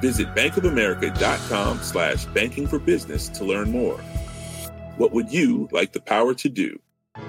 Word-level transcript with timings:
Visit 0.00 0.34
bankofamerica.com 0.34 1.82
slash 1.82 2.24
banking 2.26 2.66
for 2.66 2.78
business 2.78 3.28
to 3.30 3.44
learn 3.44 3.70
more. 3.70 3.98
What 4.96 5.12
would 5.12 5.32
you 5.32 5.68
like 5.72 5.92
the 5.92 6.00
power 6.00 6.34
to 6.34 6.48
do? 6.48 6.78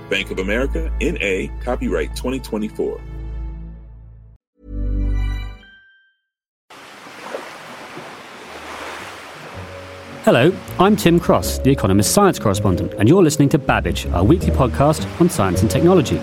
Bank 0.09 0.31
of 0.31 0.39
America, 0.39 0.91
N.A., 1.01 1.49
copyright 1.63 2.15
2024. 2.15 3.01
Hello, 10.27 10.51
I'm 10.77 10.97
Tim 10.97 11.21
Cross, 11.21 11.59
the 11.59 11.71
Economist 11.71 12.13
science 12.13 12.37
correspondent, 12.37 12.93
and 12.95 13.07
you're 13.07 13.23
listening 13.23 13.47
to 13.47 13.57
Babbage, 13.57 14.05
our 14.07 14.25
weekly 14.25 14.49
podcast 14.49 15.07
on 15.21 15.29
science 15.29 15.61
and 15.61 15.71
technology. 15.71 16.19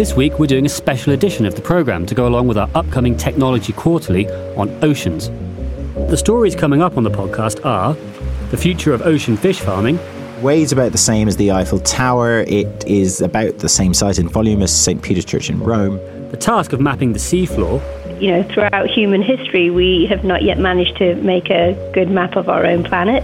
This 0.00 0.16
week, 0.16 0.38
we're 0.38 0.46
doing 0.46 0.64
a 0.64 0.70
special 0.70 1.12
edition 1.12 1.44
of 1.44 1.56
the 1.56 1.60
programme 1.60 2.06
to 2.06 2.14
go 2.14 2.26
along 2.26 2.48
with 2.48 2.56
our 2.56 2.70
upcoming 2.74 3.18
Technology 3.18 3.74
Quarterly 3.74 4.26
on 4.56 4.70
oceans. 4.82 5.28
The 6.08 6.16
stories 6.16 6.56
coming 6.56 6.80
up 6.80 6.96
on 6.96 7.02
the 7.02 7.10
podcast 7.10 7.62
are 7.66 7.92
the 8.50 8.56
future 8.56 8.94
of 8.94 9.02
ocean 9.02 9.36
fish 9.36 9.60
farming, 9.60 9.98
weighs 10.40 10.72
about 10.72 10.92
the 10.92 10.96
same 10.96 11.28
as 11.28 11.36
the 11.36 11.52
Eiffel 11.52 11.80
Tower. 11.80 12.46
It 12.48 12.82
is 12.86 13.20
about 13.20 13.58
the 13.58 13.68
same 13.68 13.92
size 13.92 14.18
in 14.18 14.26
volume 14.26 14.62
as 14.62 14.74
St. 14.74 15.02
Peter's 15.02 15.26
Church 15.26 15.50
in 15.50 15.60
Rome. 15.60 15.98
The 16.30 16.38
task 16.38 16.72
of 16.72 16.80
mapping 16.80 17.12
the 17.12 17.18
seafloor. 17.18 17.82
You 18.22 18.30
know, 18.30 18.42
throughout 18.44 18.88
human 18.88 19.20
history, 19.20 19.68
we 19.68 20.06
have 20.06 20.24
not 20.24 20.40
yet 20.40 20.56
managed 20.56 20.96
to 20.96 21.14
make 21.16 21.50
a 21.50 21.74
good 21.92 22.10
map 22.10 22.36
of 22.36 22.48
our 22.48 22.64
own 22.64 22.84
planet. 22.84 23.22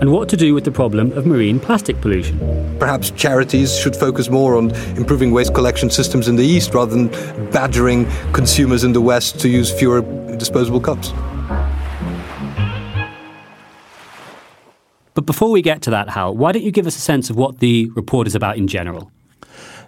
And 0.00 0.12
what 0.12 0.28
to 0.30 0.36
do 0.36 0.54
with 0.54 0.64
the 0.64 0.72
problem 0.72 1.12
of 1.12 1.24
marine 1.24 1.60
plastic 1.60 2.00
pollution. 2.00 2.38
Perhaps 2.78 3.10
charities 3.12 3.78
should 3.78 3.94
focus 3.94 4.28
more 4.28 4.56
on 4.56 4.72
improving 4.96 5.30
waste 5.30 5.54
collection 5.54 5.88
systems 5.88 6.28
in 6.28 6.36
the 6.36 6.44
East 6.44 6.74
rather 6.74 6.94
than 6.94 7.08
badgering 7.50 8.06
consumers 8.32 8.84
in 8.84 8.92
the 8.92 9.00
West 9.00 9.38
to 9.40 9.48
use 9.48 9.72
fewer 9.72 10.02
disposable 10.36 10.80
cups. 10.80 11.12
But 15.14 15.26
before 15.26 15.50
we 15.50 15.62
get 15.62 15.80
to 15.82 15.90
that, 15.90 16.08
Hal, 16.10 16.36
why 16.36 16.50
don't 16.50 16.64
you 16.64 16.72
give 16.72 16.88
us 16.88 16.96
a 16.96 17.00
sense 17.00 17.30
of 17.30 17.36
what 17.36 17.60
the 17.60 17.88
report 17.94 18.26
is 18.26 18.34
about 18.34 18.56
in 18.58 18.66
general? 18.66 19.12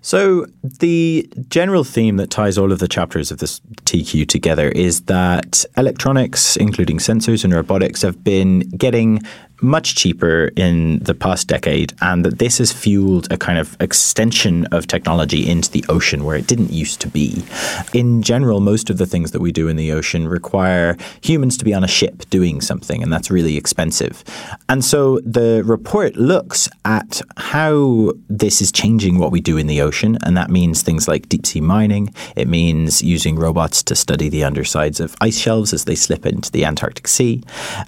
So, 0.03 0.47
the 0.63 1.29
general 1.49 1.83
theme 1.83 2.17
that 2.19 2.31
ties 2.31 2.57
all 2.57 2.71
of 2.71 2.79
the 2.79 2.87
chapters 2.87 3.33
of 3.33 3.39
this 3.39 3.61
TQ 3.87 4.29
together 4.29 4.69
is 4.69 5.01
that 5.07 5.65
electronics, 5.77 6.57
including 6.57 6.99
sensors 6.99 7.43
and 7.43 7.53
robotics, 7.53 8.03
have 8.03 8.23
been 8.23 8.61
getting 8.61 9.21
much 9.61 9.95
cheaper 9.95 10.51
in 10.57 10.99
the 11.01 11.15
past 11.15 11.49
decade, 11.49 11.93
and 12.01 12.25
that 12.25 12.39
this 12.39 12.59
has 12.59 12.73
fueled 12.73 13.31
a 13.33 13.37
kind 13.37 13.59
of 13.59 13.77
extension 13.81 14.67
of 14.67 14.87
technology 14.87 15.49
into 15.49 15.71
the 15.71 15.85
ocean 15.89 16.25
where 16.25 16.37
it 16.37 16.47
didn't 16.47 16.73
used 16.73 17.01
to 17.01 17.09
be. 17.09 17.45
In 17.93 18.23
general, 18.23 18.61
most 18.61 18.91
of 18.91 18.99
the 18.99 19.07
things 19.07 19.31
that 19.33 19.41
we 19.41 19.53
do 19.53 19.69
in 19.69 19.77
the 19.77 19.93
ocean 19.93 20.29
require 20.29 20.97
humans 21.23 21.57
to 21.57 21.65
be 21.65 21.75
on 21.75 21.85
a 21.85 21.89
ship 21.89 22.29
doing 22.31 22.61
something, 22.61 23.03
and 23.03 23.13
that's 23.13 23.31
really 23.31 23.57
expensive. 23.57 24.23
And 24.69 24.85
so 24.85 25.21
the 25.21 25.63
report 25.65 26.17
looks 26.17 26.69
at 26.85 27.21
how 27.37 28.13
this 28.29 28.61
is 28.61 28.71
changing 28.73 29.19
what 29.19 29.33
we 29.33 29.41
do 29.41 29.57
in 29.57 29.67
the 29.67 29.81
ocean, 29.81 30.19
and 30.23 30.37
that 30.37 30.51
means 30.51 30.83
things 30.83 31.09
like 31.09 31.29
deep 31.29 31.47
sea 31.47 31.61
mining. 31.61 32.13
It 32.35 32.49
means 32.49 33.03
using 33.03 33.37
robots 33.37 33.83
to 33.85 33.95
study 33.95 34.29
the 34.29 34.45
undersides 34.45 35.01
of 35.01 35.17
ice 35.21 35.39
shelves 35.39 35.73
as 35.73 35.85
they 35.85 35.95
slip 35.95 36.27
into 36.27 36.51
the 36.53 36.65
Antarctic 36.65 37.09
Sea, 37.09 37.43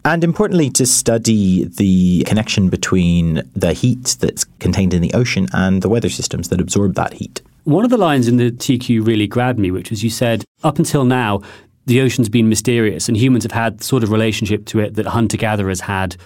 and 0.04 0.24
importantly, 0.24 0.70
to 0.70 0.86
study 0.86 1.57
the 1.64 2.24
connection 2.24 2.68
between 2.68 3.42
the 3.54 3.72
heat 3.72 4.16
that's 4.20 4.44
contained 4.60 4.94
in 4.94 5.02
the 5.02 5.12
ocean 5.14 5.46
and 5.52 5.82
the 5.82 5.88
weather 5.88 6.08
systems 6.08 6.48
that 6.48 6.60
absorb 6.60 6.94
that 6.94 7.12
heat. 7.12 7.42
One 7.64 7.84
of 7.84 7.90
the 7.90 7.98
lines 7.98 8.28
in 8.28 8.36
the 8.36 8.50
TQ 8.50 9.06
really 9.06 9.26
grabbed 9.26 9.58
me, 9.58 9.70
which 9.70 9.90
was 9.90 10.02
you 10.02 10.10
said, 10.10 10.44
up 10.62 10.78
until 10.78 11.04
now, 11.04 11.42
the 11.86 12.00
ocean's 12.00 12.28
been 12.28 12.48
mysterious 12.48 13.08
and 13.08 13.16
humans 13.16 13.44
have 13.44 13.52
had 13.52 13.82
sort 13.82 14.02
of 14.02 14.10
relationship 14.10 14.66
to 14.66 14.78
it 14.78 14.94
that 14.94 15.06
hunter 15.06 15.36
gatherers 15.36 15.80
had 15.80 16.16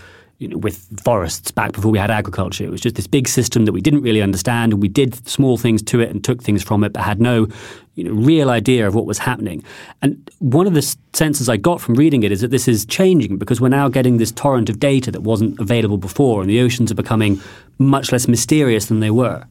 you 0.42 0.48
know, 0.48 0.58
with 0.58 0.88
forests 1.04 1.52
back 1.52 1.70
before 1.70 1.92
we 1.92 1.98
had 1.98 2.10
agriculture. 2.10 2.64
It 2.64 2.70
was 2.70 2.80
just 2.80 2.96
this 2.96 3.06
big 3.06 3.28
system 3.28 3.64
that 3.64 3.72
we 3.72 3.80
didn't 3.80 4.02
really 4.02 4.20
understand, 4.20 4.72
and 4.72 4.82
we 4.82 4.88
did 4.88 5.26
small 5.28 5.56
things 5.56 5.82
to 5.84 6.00
it 6.00 6.10
and 6.10 6.22
took 6.22 6.42
things 6.42 6.64
from 6.64 6.82
it, 6.82 6.92
but 6.92 7.02
had 7.04 7.20
no 7.20 7.46
you 7.94 8.04
know, 8.04 8.12
real 8.12 8.50
idea 8.50 8.88
of 8.88 8.94
what 8.94 9.06
was 9.06 9.18
happening. 9.18 9.62
And 10.02 10.28
one 10.40 10.66
of 10.66 10.74
the 10.74 10.82
senses 11.12 11.48
I 11.48 11.58
got 11.58 11.80
from 11.80 11.94
reading 11.94 12.24
it 12.24 12.32
is 12.32 12.40
that 12.40 12.50
this 12.50 12.66
is 12.66 12.84
changing 12.84 13.38
because 13.38 13.60
we're 13.60 13.68
now 13.68 13.88
getting 13.88 14.16
this 14.16 14.32
torrent 14.32 14.68
of 14.68 14.80
data 14.80 15.12
that 15.12 15.20
wasn't 15.20 15.60
available 15.60 15.96
before, 15.96 16.40
and 16.40 16.50
the 16.50 16.60
oceans 16.60 16.90
are 16.90 16.96
becoming 16.96 17.40
much 17.78 18.10
less 18.10 18.26
mysterious 18.26 18.86
than 18.86 18.98
they 18.98 19.10
were. 19.12 19.44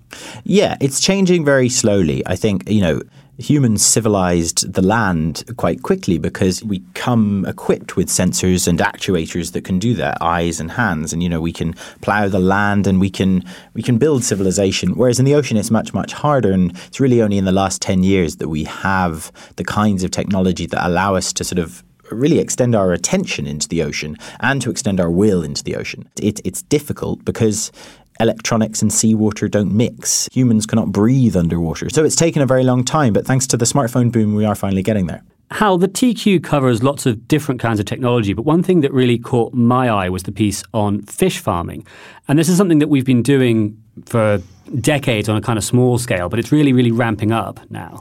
Yeah, 0.44 0.76
it's 0.82 1.00
changing 1.00 1.46
very 1.46 1.70
slowly. 1.70 2.22
I 2.26 2.36
think, 2.36 2.70
you 2.70 2.82
know, 2.82 3.02
humans 3.42 3.84
civilized 3.84 4.72
the 4.72 4.82
land 4.82 5.44
quite 5.58 5.82
quickly 5.82 6.18
because 6.18 6.64
we 6.64 6.84
come 6.94 7.46
equipped 7.48 7.96
with 7.96 8.08
sensors 8.08 8.68
and 8.68 8.80
actuators 8.80 9.52
that 9.54 9.64
can 9.64 9.80
do 9.80 9.94
that 9.96 10.18
eyes 10.22 10.60
and 10.60 10.72
hands. 10.72 11.12
And 11.12 11.22
you 11.22 11.30
know 11.30 11.42
we 11.42 11.54
can 11.54 11.74
plow 12.02 12.28
the 12.28 12.40
land 12.40 12.88
and 12.88 13.00
we 13.00 13.10
can 13.10 13.44
we 13.74 13.82
can 13.82 13.98
build 13.98 14.24
civilization. 14.24 14.92
Whereas 14.92 15.20
in 15.20 15.26
the 15.26 15.36
ocean 15.36 15.58
it's 15.58 15.72
much 15.72 15.94
much 15.94 16.14
harder. 16.14 16.52
And 16.52 16.72
it's 16.88 17.00
really 17.00 17.22
only 17.22 17.38
in 17.38 17.46
the 17.46 17.52
last 17.52 17.82
10 17.82 18.04
years 18.04 18.38
that 18.38 18.50
we 18.50 18.64
have 18.66 19.32
the 19.56 19.64
kinds 19.64 20.04
of 20.04 20.12
technology 20.12 20.66
that 20.68 20.86
allow 20.86 21.16
us 21.16 21.34
to 21.34 21.44
sort 21.44 21.60
of 21.60 21.84
really 22.12 22.40
extend 22.40 22.76
our 22.76 22.92
attention 22.92 23.48
into 23.48 23.68
the 23.70 23.82
ocean 23.82 24.18
and 24.42 24.62
to 24.62 24.70
extend 24.70 25.00
our 25.00 25.10
will 25.10 25.44
into 25.44 25.64
the 25.64 25.76
ocean. 25.76 26.08
It, 26.22 26.42
it's 26.44 26.62
difficult 26.64 27.24
because 27.26 27.72
electronics 28.22 28.82
and 28.82 28.94
seawater 28.94 29.48
don't 29.48 29.74
mix. 29.74 30.30
Humans 30.32 30.66
cannot 30.66 30.92
breathe 30.92 31.36
underwater. 31.36 31.90
So 31.90 32.06
it's 32.06 32.16
taken 32.16 32.42
a 32.42 32.46
very 32.46 32.64
long 32.64 32.84
time, 32.84 33.14
but 33.14 33.26
thanks 33.26 33.48
to 33.48 33.58
the 33.58 33.66
smartphone 33.66 34.12
boom, 34.12 34.36
we 34.36 34.46
are 34.46 34.56
finally 34.56 34.84
getting 34.84 35.08
there. 35.08 35.24
Hal, 35.52 35.78
the 35.78 35.90
TQ 35.90 36.44
covers 36.44 36.82
lots 36.82 37.06
of 37.06 37.28
different 37.28 37.60
kinds 37.60 37.82
of 37.82 37.86
technology, 37.86 38.32
but 38.32 38.44
one 38.44 38.64
thing 38.64 38.80
that 38.82 38.94
really 38.94 39.18
caught 39.18 39.54
my 39.54 39.90
eye 39.90 40.08
was 40.08 40.24
the 40.24 40.32
piece 40.32 40.64
on 40.74 41.02
fish 41.02 41.40
farming. 41.40 41.86
And 42.30 42.40
this 42.40 42.48
is 42.48 42.56
something 42.56 42.80
that 42.80 42.88
we've 42.88 43.06
been 43.06 43.22
doing 43.22 43.78
for 44.06 44.42
decades 44.80 45.28
on 45.28 45.36
a 45.36 45.42
kind 45.42 45.58
of 45.58 45.66
small 45.66 45.98
scale, 45.98 46.30
but 46.30 46.40
it's 46.40 46.54
really, 46.54 46.72
really 46.72 46.92
ramping 46.92 47.34
up 47.34 47.60
now. 47.70 48.00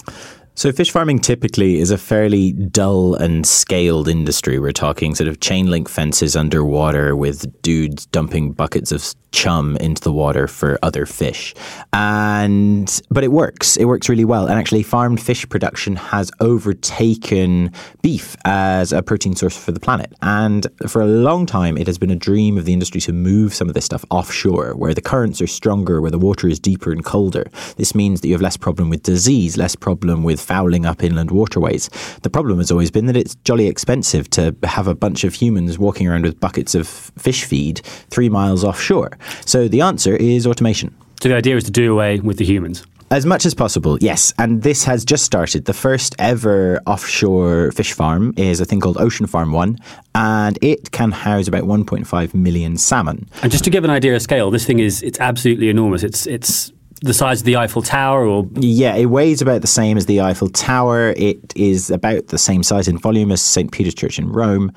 So, 0.61 0.71
fish 0.73 0.91
farming 0.91 1.21
typically 1.21 1.79
is 1.79 1.91
a 1.91 1.97
fairly 1.97 2.53
dull 2.53 3.15
and 3.15 3.47
scaled 3.47 4.09
industry. 4.09 4.59
We're 4.59 4.73
talking 4.73 5.15
sort 5.15 5.29
of 5.29 5.41
chain 5.41 5.69
link 5.69 5.89
fences 5.89 6.37
underwater 6.37 7.17
with 7.17 7.63
dudes 7.63 8.05
dumping 8.05 8.53
buckets 8.53 8.93
of 8.93 9.03
chum 9.33 9.77
into 9.77 10.03
the 10.03 10.13
water 10.13 10.47
for 10.47 10.79
other 10.83 11.07
fish. 11.07 11.55
And 11.93 13.01
but 13.11 13.25
it 13.25 13.33
works. 13.33 13.77
It 13.77 13.87
works 13.87 14.09
really 14.09 14.25
well. 14.25 14.47
And 14.47 14.59
actually 14.59 14.83
farmed 14.83 15.21
fish 15.21 15.49
production 15.49 15.97
has 15.97 16.31
overtaken 16.41 17.73
beef 18.03 18.37
as 18.45 18.93
a 18.93 19.03
protein 19.03 19.37
source 19.37 19.57
for 19.57 19.73
the 19.73 19.81
planet. 19.81 20.13
And 20.23 20.67
for 20.89 21.01
a 21.01 21.07
long 21.07 21.47
time 21.47 21.79
it 21.79 21.87
has 21.87 21.99
been 21.99 22.11
a 22.11 22.17
dream 22.17 22.59
of 22.59 22.65
the 22.65 22.73
industry 22.73 23.01
to 23.03 23.13
move 23.13 23.55
some 23.55 23.69
of 23.69 23.75
this 23.75 23.85
stuff 23.85 24.05
offshore 24.11 24.75
where 24.75 24.95
the 24.95 25.01
currents 25.01 25.41
are 25.41 25.47
stronger, 25.47 26.01
where 26.01 26.11
the 26.11 26.19
water 26.19 26.49
is 26.49 26.59
deeper 26.59 26.93
and 26.93 27.05
colder. 27.05 27.51
This 27.77 27.95
means 27.95 28.21
that 28.21 28.29
you 28.29 28.35
have 28.35 28.43
less 28.43 28.57
problem 28.57 28.91
with 28.91 29.03
disease, 29.03 29.57
less 29.57 29.77
problem 29.77 30.23
with 30.23 30.41
fouling 30.51 30.85
up 30.85 31.05
inland 31.05 31.31
waterways. 31.31 31.89
The 32.23 32.31
problem 32.31 32.59
has 32.59 32.73
always 32.73 32.91
been 32.91 33.07
that 33.07 33.17
it's 33.17 33.37
jolly 33.45 33.69
expensive 33.69 34.29
to 34.31 34.43
have 34.65 34.89
a 34.89 34.97
bunch 34.97 35.23
of 35.23 35.33
humans 35.33 35.79
walking 35.79 36.09
around 36.09 36.25
with 36.25 36.41
buckets 36.41 36.75
of 36.75 36.89
fish 36.89 37.45
feed 37.45 37.79
3 38.11 38.29
miles 38.29 38.65
offshore. 38.65 39.13
So 39.47 39.69
the 39.69 39.81
answer 39.81 40.17
is 40.17 40.49
automation. 40.49 40.93
So 41.23 41.29
the 41.29 41.37
idea 41.37 41.57
is 41.57 41.63
to 41.65 41.71
do 41.71 41.93
away 41.93 42.19
with 42.19 42.39
the 42.39 42.45
humans. 42.45 42.85
As 43.13 43.25
much 43.27 43.47
as 43.47 43.55
possible, 43.55 43.97
yes. 44.01 44.33
And 44.39 44.63
this 44.63 44.83
has 44.85 45.05
just 45.05 45.25
started. 45.25 45.67
The 45.67 45.73
first 45.73 46.17
ever 46.19 46.81
offshore 46.85 47.71
fish 47.71 47.93
farm 47.93 48.35
is 48.37 48.61
a 48.61 48.65
thing 48.65 48.81
called 48.81 48.99
Ocean 48.99 49.27
Farm 49.27 49.53
1, 49.53 49.79
and 50.15 50.59
it 50.63 50.91
can 50.91 51.13
house 51.13 51.47
about 51.47 51.65
1.5 51.65 52.35
million 52.35 52.77
salmon. 52.77 53.29
And 53.43 53.53
just 53.53 53.65
to 53.65 53.71
give 53.71 53.85
an 53.85 53.91
idea 53.91 54.17
of 54.17 54.23
scale, 54.23 54.51
this 54.51 54.65
thing 54.65 54.81
is 54.81 55.03
it's 55.03 55.21
absolutely 55.21 55.69
enormous. 55.69 56.03
It's 56.03 56.27
it's 56.27 56.73
the 57.03 57.15
size 57.15 57.41
of 57.41 57.47
the 57.47 57.57
Eiffel 57.57 57.83
Tower 57.83 58.27
or 58.27 58.47
Yeah, 58.57 58.95
it 58.95 59.07
weighs 59.07 59.41
about 59.41 59.63
the 59.63 59.67
same 59.67 59.97
as 59.97 60.07
the 60.07 60.21
Eiffel 60.21 60.49
Tower. 60.49 61.15
It 61.17 61.53
is 61.57 61.91
about 61.91 62.29
the 62.29 62.39
same 62.39 62.63
size 62.63 62.89
in 62.89 62.99
volume 62.99 63.33
as 63.33 63.41
St. 63.41 63.73
Peter's 63.73 63.95
Church 63.95 64.19
in 64.19 64.31
Rome. 64.31 64.73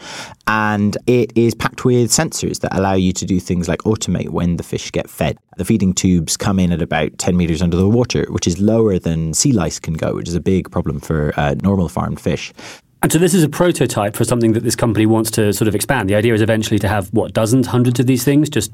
And 0.48 0.98
it 1.06 1.34
is 1.38 1.54
packed 1.54 1.84
with 1.84 2.12
sensors 2.12 2.62
that 2.62 2.76
allow 2.76 2.94
you 2.94 3.12
to 3.14 3.26
do 3.26 3.40
things 3.40 3.68
like 3.68 3.80
automate 3.80 4.30
when 4.30 4.56
the 4.58 4.64
fish 4.64 4.92
get 4.92 5.10
fed. 5.10 5.38
The 5.58 5.66
feeding 5.66 5.94
tubes 5.94 6.38
come 6.38 6.60
in 6.60 6.72
at 6.72 6.82
about 6.82 7.18
10 7.18 7.36
metres 7.36 7.62
under 7.62 7.78
the 7.78 7.90
water, 7.90 8.26
which 8.30 8.48
is 8.48 8.60
lower 8.60 8.98
than 9.00 9.34
sea 9.34 9.52
lice 9.52 9.80
can 9.80 9.94
go, 9.96 10.16
which 10.16 10.28
is 10.28 10.36
a 10.36 10.42
big 10.42 10.72
problem 10.72 11.00
for 11.00 11.34
uh, 11.38 11.56
normal 11.62 11.90
farmed 11.90 12.22
fish. 12.22 12.54
And 13.04 13.12
so 13.12 13.20
this 13.20 13.34
is 13.34 13.44
a 13.44 13.50
prototype 13.50 14.16
for 14.16 14.24
something 14.24 14.54
that 14.54 14.64
this 14.64 14.78
company 14.78 15.06
wants 15.06 15.30
to 15.32 15.52
sort 15.52 15.68
of 15.68 15.76
expand. 15.76 16.10
The 16.10 16.16
idea 16.16 16.34
is 16.34 16.42
eventually 16.42 16.80
to 16.80 16.88
have 16.88 17.10
what 17.10 17.34
dozens, 17.34 17.68
hundreds 17.68 18.00
of 18.00 18.08
these 18.08 18.24
things 18.24 18.50
just 18.50 18.72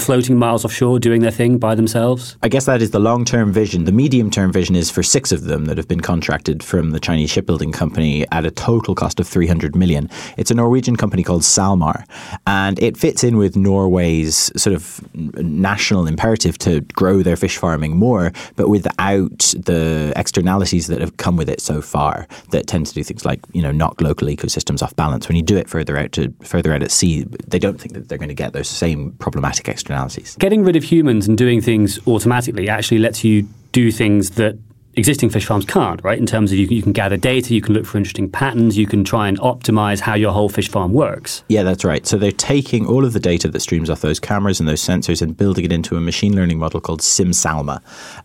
floating 0.00 0.36
miles 0.36 0.66
offshore, 0.66 0.98
doing 0.98 1.22
their 1.22 1.30
thing 1.30 1.56
by 1.56 1.74
themselves. 1.74 2.36
I 2.42 2.50
guess 2.50 2.66
that 2.66 2.82
is 2.82 2.90
the 2.90 2.98
long-term 2.98 3.54
vision. 3.54 3.84
The 3.84 3.92
medium-term 3.92 4.52
vision 4.52 4.76
is 4.76 4.90
for 4.90 5.02
six 5.02 5.32
of 5.32 5.44
them 5.44 5.64
that 5.64 5.78
have 5.78 5.88
been 5.88 6.00
contracted 6.02 6.62
from 6.62 6.90
the 6.90 7.00
Chinese 7.00 7.30
shipbuilding 7.30 7.72
company 7.72 8.26
at 8.30 8.44
a 8.44 8.50
total 8.50 8.94
cost 8.94 9.18
of 9.18 9.26
300 9.26 9.74
million. 9.74 10.10
It's 10.36 10.50
a 10.50 10.54
Norwegian 10.54 10.96
company 10.96 11.22
called 11.22 11.42
Salmar, 11.42 12.04
and 12.46 12.78
it 12.82 12.98
fits 12.98 13.24
in 13.24 13.38
with 13.38 13.56
Norway's 13.56 14.52
sort 14.60 14.76
of 14.76 15.00
national 15.14 16.06
imperative 16.06 16.58
to 16.58 16.82
grow 16.82 17.22
their 17.22 17.36
fish 17.36 17.56
farming 17.56 17.96
more, 17.96 18.30
but 18.56 18.68
without 18.68 19.54
the 19.56 20.12
externalities 20.16 20.86
that 20.88 21.00
have 21.00 21.16
come 21.16 21.38
with 21.38 21.48
it 21.48 21.62
so 21.62 21.80
far 21.80 22.28
that 22.50 22.66
tend 22.66 22.84
to 22.84 22.92
do 22.92 23.02
things 23.02 23.24
like 23.24 23.40
you 23.54 23.62
know 23.62 23.69
knock 23.72 24.00
local 24.00 24.28
ecosystems 24.28 24.82
off 24.82 24.94
balance. 24.96 25.28
When 25.28 25.36
you 25.36 25.42
do 25.42 25.56
it 25.56 25.68
further 25.68 25.96
out 25.96 26.12
to 26.12 26.34
further 26.42 26.72
out 26.74 26.82
at 26.82 26.90
sea, 26.90 27.24
they 27.46 27.58
don't 27.58 27.80
think 27.80 27.94
that 27.94 28.08
they're 28.08 28.18
going 28.18 28.28
to 28.28 28.34
get 28.34 28.52
those 28.52 28.68
same 28.68 29.12
problematic 29.12 29.68
externalities. 29.68 30.36
Getting 30.36 30.64
rid 30.64 30.76
of 30.76 30.84
humans 30.84 31.28
and 31.28 31.36
doing 31.36 31.60
things 31.60 31.98
automatically 32.06 32.68
actually 32.68 32.98
lets 32.98 33.24
you 33.24 33.48
do 33.72 33.90
things 33.90 34.30
that 34.30 34.58
existing 34.94 35.30
fish 35.30 35.46
farms 35.46 35.64
can't, 35.64 36.02
right? 36.02 36.18
In 36.18 36.26
terms 36.26 36.50
of 36.52 36.58
you, 36.58 36.66
you 36.66 36.82
can 36.82 36.92
gather 36.92 37.16
data, 37.16 37.54
you 37.54 37.60
can 37.60 37.74
look 37.74 37.86
for 37.86 37.96
interesting 37.96 38.28
patterns, 38.28 38.76
you 38.76 38.86
can 38.86 39.04
try 39.04 39.28
and 39.28 39.38
optimize 39.38 40.00
how 40.00 40.14
your 40.14 40.32
whole 40.32 40.48
fish 40.48 40.68
farm 40.68 40.92
works. 40.92 41.44
Yeah, 41.48 41.62
that's 41.62 41.84
right. 41.84 42.06
So 42.06 42.18
they're 42.18 42.32
taking 42.32 42.86
all 42.86 43.04
of 43.04 43.12
the 43.12 43.20
data 43.20 43.48
that 43.48 43.60
streams 43.60 43.88
off 43.88 44.00
those 44.00 44.18
cameras 44.18 44.58
and 44.58 44.68
those 44.68 44.82
sensors 44.82 45.22
and 45.22 45.36
building 45.36 45.64
it 45.64 45.72
into 45.72 45.96
a 45.96 46.00
machine 46.00 46.34
learning 46.34 46.58
model 46.58 46.80
called 46.80 47.00
SimSalma. 47.00 47.80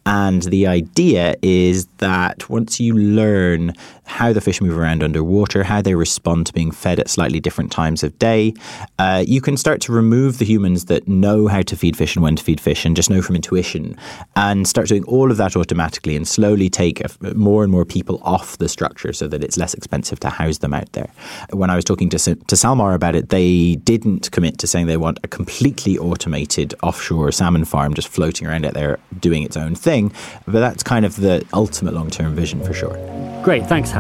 And 0.06 0.44
the 0.44 0.65
idea 0.65 1.36
is 1.41 1.86
that 2.00 2.50
once 2.50 2.80
you 2.80 2.94
learn 2.94 3.74
how 4.05 4.31
the 4.33 4.41
fish 4.41 4.61
move 4.61 4.77
around 4.77 5.03
underwater, 5.03 5.63
how 5.63 5.81
they 5.81 5.95
respond 5.95 6.45
to 6.47 6.53
being 6.53 6.71
fed 6.71 6.99
at 6.99 7.09
slightly 7.09 7.39
different 7.39 7.71
times 7.71 8.03
of 8.03 8.17
day, 8.19 8.53
uh, 8.99 9.23
you 9.27 9.41
can 9.41 9.57
start 9.57 9.81
to 9.81 9.91
remove 9.91 10.37
the 10.37 10.45
humans 10.45 10.85
that 10.85 11.07
know 11.07 11.47
how 11.47 11.61
to 11.61 11.75
feed 11.75 11.97
fish 11.97 12.15
and 12.15 12.23
when 12.23 12.35
to 12.35 12.43
feed 12.43 12.61
fish 12.61 12.85
and 12.85 12.95
just 12.95 13.09
know 13.09 13.21
from 13.21 13.35
intuition 13.35 13.97
and 14.35 14.67
start 14.67 14.87
doing 14.87 15.03
all 15.05 15.31
of 15.31 15.37
that 15.37 15.55
automatically 15.55 16.15
and 16.15 16.27
slowly 16.27 16.69
take 16.69 17.01
more 17.35 17.63
and 17.63 17.71
more 17.71 17.85
people 17.85 18.19
off 18.23 18.57
the 18.57 18.69
structure 18.69 19.13
so 19.13 19.27
that 19.27 19.43
it's 19.43 19.57
less 19.57 19.73
expensive 19.73 20.19
to 20.19 20.29
house 20.29 20.59
them 20.59 20.73
out 20.73 20.91
there. 20.93 21.09
When 21.51 21.69
I 21.69 21.75
was 21.75 21.85
talking 21.85 22.09
to, 22.09 22.35
to 22.35 22.55
Salmar 22.55 22.93
about 22.93 23.15
it, 23.15 23.29
they 23.29 23.75
didn't 23.75 24.31
commit 24.31 24.57
to 24.59 24.67
saying 24.67 24.87
they 24.87 24.97
want 24.97 25.19
a 25.23 25.27
completely 25.27 25.97
automated 25.97 26.73
offshore 26.83 27.31
salmon 27.31 27.65
farm 27.65 27.93
just 27.93 28.07
floating 28.07 28.47
around 28.47 28.65
out 28.65 28.73
there 28.73 28.99
doing 29.19 29.43
its 29.43 29.57
own 29.57 29.75
thing, 29.75 30.11
but 30.45 30.59
that's 30.59 30.83
kind 30.83 31.05
of 31.05 31.15
the 31.17 31.45
ultimate 31.53 31.93
long 31.93 32.09
term 32.09 32.35
vision 32.35 32.63
for 32.63 32.73
sure. 32.73 32.95
Great, 33.43 33.65
thanks, 33.67 33.91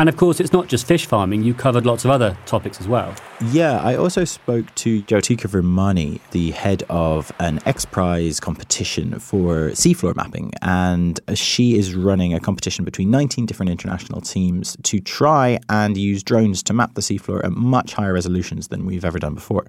And 0.00 0.08
of 0.08 0.16
course, 0.16 0.40
it's 0.40 0.52
not 0.52 0.66
just 0.66 0.86
fish 0.86 1.04
farming, 1.04 1.42
you 1.42 1.52
covered 1.52 1.84
lots 1.84 2.06
of 2.06 2.10
other 2.10 2.34
topics 2.46 2.80
as 2.80 2.88
well. 2.88 3.14
Yeah, 3.52 3.82
I 3.82 3.96
also 3.96 4.24
spoke 4.24 4.74
to 4.76 5.02
Jyotika 5.02 5.46
Virmani, 5.46 6.20
the 6.30 6.52
head 6.52 6.84
of 6.88 7.30
an 7.38 7.60
X 7.66 7.84
Prize 7.84 8.40
competition 8.40 9.18
for 9.18 9.72
seafloor 9.72 10.16
mapping. 10.16 10.52
And 10.62 11.20
she 11.34 11.76
is 11.76 11.94
running 11.94 12.32
a 12.32 12.40
competition 12.40 12.86
between 12.86 13.10
19 13.10 13.44
different 13.44 13.70
international 13.70 14.22
teams 14.22 14.74
to 14.84 15.00
try 15.00 15.58
and 15.68 15.98
use 15.98 16.22
drones 16.22 16.62
to 16.62 16.72
map 16.72 16.94
the 16.94 17.02
seafloor 17.02 17.44
at 17.44 17.52
much 17.52 17.92
higher 17.92 18.14
resolutions 18.14 18.68
than 18.68 18.86
we've 18.86 19.04
ever 19.04 19.18
done 19.18 19.34
before. 19.34 19.66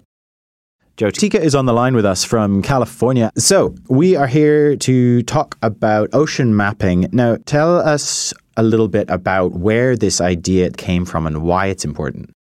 Jyotika 0.98 1.40
is 1.40 1.56
on 1.56 1.66
the 1.66 1.74
line 1.74 1.96
with 1.96 2.06
us 2.06 2.24
from 2.24 2.62
California. 2.62 3.32
So, 3.38 3.74
we 3.88 4.16
are 4.16 4.28
here 4.28 4.76
to 4.76 5.24
talk 5.24 5.58
about 5.62 6.10
ocean 6.14 6.56
mapping. 6.56 7.08
Now, 7.12 7.38
tell 7.46 7.78
us 7.80 8.34
a 8.58 8.64
little 8.64 8.90
bit 8.90 9.10
about 9.10 9.54
where 9.54 9.96
this 9.96 10.20
idea 10.20 10.70
came 10.72 11.06
from 11.06 11.26
and 11.26 11.42
why 11.44 11.68
it's 11.68 11.86
important. 11.86 12.32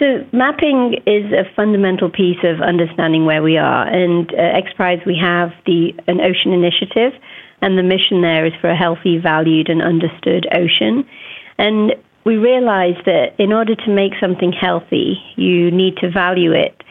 So, 0.00 0.26
mapping 0.32 0.96
is 1.06 1.32
a 1.32 1.44
fundamental 1.54 2.10
piece 2.10 2.42
of 2.42 2.60
understanding 2.60 3.24
where 3.24 3.42
we 3.42 3.56
are. 3.56 3.86
And 3.86 4.30
uh, 4.32 4.58
X 4.58 4.72
Prize, 4.74 4.98
we 5.06 5.16
have 5.20 5.50
the 5.64 5.92
an 6.08 6.20
ocean 6.20 6.52
initiative, 6.52 7.12
and 7.62 7.78
the 7.78 7.84
mission 7.84 8.20
there 8.20 8.44
is 8.44 8.52
for 8.60 8.68
a 8.68 8.76
healthy, 8.76 9.18
valued, 9.18 9.68
and 9.68 9.80
understood 9.80 10.46
ocean. 10.52 11.06
And 11.56 11.92
we 12.24 12.36
realize 12.36 12.96
that 13.06 13.34
in 13.38 13.52
order 13.52 13.74
to 13.74 13.90
make 13.90 14.12
something 14.20 14.52
healthy, 14.52 15.18
you 15.36 15.70
need 15.70 15.96
to 15.98 16.10
value 16.10 16.52
it 16.52 16.82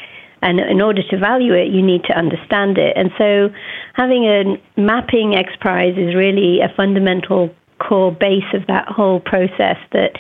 and 0.41 0.59
in 0.59 0.81
order 0.81 1.01
to 1.09 1.18
value 1.18 1.53
it, 1.53 1.71
you 1.71 1.81
need 1.81 2.03
to 2.06 2.18
understand 2.18 2.77
it. 2.77 2.95
And 2.95 3.12
so 3.18 3.50
having 3.94 4.25
a 4.25 4.57
mapping 4.80 5.36
X 5.36 5.51
Prize 5.59 5.97
is 5.97 6.15
really 6.15 6.62
a 6.62 6.74
fundamental 6.75 7.53
core 7.80 8.12
base 8.12 8.53
of 8.53 8.68
that 8.68 8.88
whole 8.88 9.19
process 9.19 9.77
that 9.91 10.18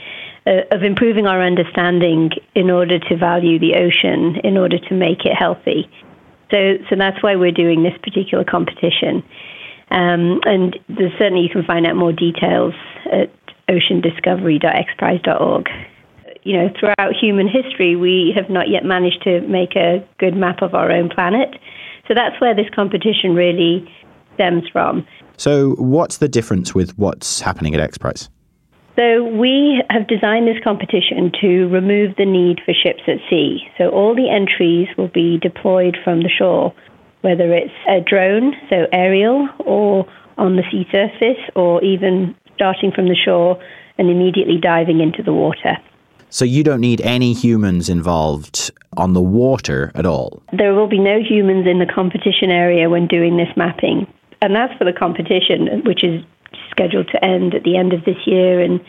uh, 0.47 0.61
of 0.71 0.83
improving 0.83 1.27
our 1.27 1.41
understanding 1.41 2.31
in 2.55 2.69
order 2.69 2.99
to 2.99 3.17
value 3.17 3.59
the 3.59 3.75
ocean, 3.75 4.37
in 4.43 4.57
order 4.57 4.79
to 4.79 4.93
make 4.93 5.25
it 5.25 5.35
healthy. 5.35 5.89
So, 6.51 6.77
so 6.89 6.95
that's 6.97 7.21
why 7.21 7.35
we're 7.35 7.51
doing 7.51 7.83
this 7.83 7.97
particular 8.01 8.43
competition. 8.43 9.23
Um, 9.91 10.39
and 10.45 10.77
certainly 11.17 11.41
you 11.41 11.49
can 11.49 11.63
find 11.63 11.85
out 11.85 11.95
more 11.95 12.13
details 12.13 12.73
at 13.11 13.31
oceandiscovery.xprize.org 13.67 15.69
you 16.49 16.57
know, 16.57 16.73
throughout 16.79 17.13
human 17.13 17.47
history, 17.47 17.95
we 17.95 18.33
have 18.35 18.49
not 18.49 18.69
yet 18.69 18.83
managed 18.83 19.21
to 19.21 19.41
make 19.41 19.75
a 19.75 20.03
good 20.17 20.35
map 20.35 20.63
of 20.63 20.73
our 20.73 20.91
own 20.91 21.07
planet. 21.07 21.49
So 22.07 22.15
that's 22.15 22.41
where 22.41 22.55
this 22.55 22.65
competition 22.73 23.35
really 23.35 23.87
stems 24.33 24.63
from. 24.73 25.05
So, 25.37 25.75
what's 25.75 26.17
the 26.17 26.27
difference 26.27 26.73
with 26.73 26.97
what's 26.97 27.41
happening 27.41 27.75
at 27.75 27.79
X 27.79 27.99
Prize? 27.99 28.29
So, 28.95 29.25
we 29.25 29.83
have 29.91 30.07
designed 30.07 30.47
this 30.47 30.57
competition 30.63 31.31
to 31.39 31.67
remove 31.67 32.15
the 32.17 32.25
need 32.25 32.61
for 32.65 32.73
ships 32.73 33.03
at 33.07 33.17
sea. 33.29 33.59
So, 33.77 33.89
all 33.89 34.15
the 34.15 34.27
entries 34.31 34.87
will 34.97 35.07
be 35.07 35.37
deployed 35.37 35.97
from 36.03 36.23
the 36.23 36.29
shore, 36.29 36.73
whether 37.21 37.53
it's 37.53 37.77
a 37.87 38.01
drone, 38.01 38.55
so 38.71 38.87
aerial, 38.91 39.47
or 39.59 40.07
on 40.39 40.55
the 40.55 40.63
sea 40.71 40.87
surface, 40.91 41.37
or 41.55 41.83
even 41.83 42.35
starting 42.55 42.91
from 42.91 43.07
the 43.07 43.15
shore 43.15 43.61
and 43.99 44.09
immediately 44.09 44.57
diving 44.59 44.99
into 44.99 45.21
the 45.21 45.33
water. 45.33 45.77
So 46.29 46.45
you 46.45 46.63
don't 46.63 46.81
need 46.81 47.01
any 47.01 47.33
humans 47.33 47.89
involved 47.89 48.71
on 48.97 49.13
the 49.13 49.21
water 49.21 49.91
at 49.95 50.05
all? 50.05 50.41
There 50.53 50.73
will 50.73 50.87
be 50.87 50.99
no 50.99 51.19
humans 51.21 51.67
in 51.67 51.79
the 51.79 51.85
competition 51.85 52.51
area 52.51 52.89
when 52.89 53.07
doing 53.07 53.37
this 53.37 53.49
mapping. 53.55 54.05
And 54.41 54.55
that's 54.55 54.73
for 54.77 54.85
the 54.85 54.93
competition, 54.93 55.83
which 55.85 56.03
is 56.03 56.23
scheduled 56.69 57.07
to 57.09 57.23
end 57.23 57.55
at 57.55 57.63
the 57.63 57.77
end 57.77 57.93
of 57.93 58.05
this 58.05 58.17
year 58.25 58.61
and 58.61 58.79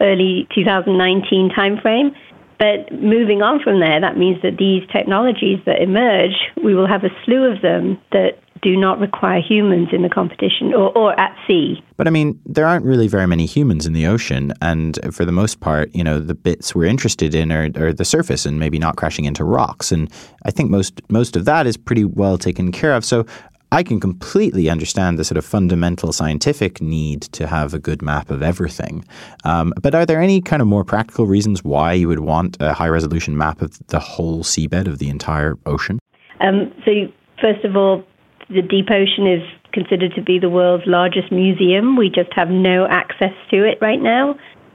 early 0.00 0.46
2019 0.54 1.50
timeframe. 1.50 2.14
But 2.58 2.92
moving 2.92 3.40
on 3.42 3.62
from 3.62 3.78
there, 3.78 4.00
that 4.00 4.18
means 4.18 4.42
that 4.42 4.58
these 4.58 4.82
technologies 4.90 5.60
that 5.64 5.80
emerge, 5.80 6.34
we 6.62 6.74
will 6.74 6.88
have 6.88 7.04
a 7.04 7.10
slew 7.24 7.44
of 7.44 7.62
them 7.62 7.98
that 8.10 8.42
do 8.62 8.76
not 8.76 8.98
require 8.98 9.40
humans 9.40 9.88
in 9.92 10.02
the 10.02 10.08
competition 10.08 10.74
or, 10.74 10.96
or 10.96 11.18
at 11.18 11.36
sea. 11.46 11.82
But 11.96 12.06
I 12.06 12.10
mean, 12.10 12.40
there 12.46 12.66
aren't 12.66 12.84
really 12.84 13.08
very 13.08 13.26
many 13.26 13.46
humans 13.46 13.86
in 13.86 13.92
the 13.92 14.06
ocean. 14.06 14.52
And 14.62 14.98
for 15.12 15.24
the 15.24 15.32
most 15.32 15.60
part, 15.60 15.94
you 15.94 16.04
know, 16.04 16.20
the 16.20 16.34
bits 16.34 16.74
we're 16.74 16.84
interested 16.84 17.34
in 17.34 17.50
are, 17.52 17.70
are 17.76 17.92
the 17.92 18.04
surface 18.04 18.46
and 18.46 18.58
maybe 18.58 18.78
not 18.78 18.96
crashing 18.96 19.24
into 19.24 19.44
rocks. 19.44 19.92
And 19.92 20.10
I 20.44 20.50
think 20.50 20.70
most, 20.70 21.00
most 21.10 21.36
of 21.36 21.44
that 21.46 21.66
is 21.66 21.76
pretty 21.76 22.04
well 22.04 22.38
taken 22.38 22.72
care 22.72 22.94
of. 22.94 23.04
So 23.04 23.26
I 23.70 23.82
can 23.82 24.00
completely 24.00 24.70
understand 24.70 25.18
the 25.18 25.24
sort 25.24 25.36
of 25.36 25.44
fundamental 25.44 26.12
scientific 26.12 26.80
need 26.80 27.22
to 27.22 27.46
have 27.46 27.74
a 27.74 27.78
good 27.78 28.00
map 28.00 28.30
of 28.30 28.42
everything. 28.42 29.04
Um, 29.44 29.74
but 29.82 29.94
are 29.94 30.06
there 30.06 30.22
any 30.22 30.40
kind 30.40 30.62
of 30.62 30.68
more 30.68 30.84
practical 30.84 31.26
reasons 31.26 31.62
why 31.62 31.92
you 31.92 32.08
would 32.08 32.20
want 32.20 32.56
a 32.60 32.72
high 32.72 32.88
resolution 32.88 33.36
map 33.36 33.60
of 33.60 33.78
the 33.88 33.98
whole 33.98 34.42
seabed 34.42 34.86
of 34.86 34.98
the 34.98 35.10
entire 35.10 35.58
ocean? 35.66 35.98
Um, 36.40 36.72
so, 36.84 36.92
first 37.40 37.64
of 37.64 37.76
all, 37.76 38.04
the 38.50 38.62
deep 38.62 38.90
ocean 38.90 39.26
is 39.26 39.42
considered 39.72 40.14
to 40.14 40.22
be 40.22 40.38
the 40.38 40.48
world's 40.48 40.86
largest 40.86 41.30
museum. 41.30 41.96
We 41.96 42.08
just 42.08 42.32
have 42.34 42.48
no 42.48 42.86
access 42.88 43.32
to 43.50 43.64
it 43.64 43.78
right 43.80 44.00
now. 44.00 44.34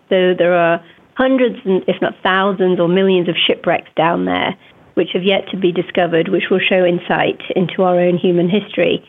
So 0.10 0.34
there 0.38 0.53
are 0.53 0.84
hundreds, 1.15 1.58
and, 1.65 1.84
if 1.88 2.01
not 2.01 2.13
thousands 2.22 2.80
or 2.80 2.88
millions 2.88 3.30
of 3.30 3.36
shipwrecks 3.48 3.89
down 3.96 4.25
there, 4.25 4.56
which 4.94 5.10
have 5.13 5.24
yet 5.24 5.50
to 5.51 5.58
be 5.58 5.72
discovered, 5.72 6.27
which 6.27 6.50
will 6.51 6.60
show 6.60 6.86
insight 6.86 7.42
into 7.56 7.84
our 7.84 8.00
own 8.00 8.18
human 8.18 8.50
history. 8.50 9.03